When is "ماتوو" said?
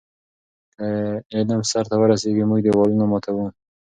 3.11-3.45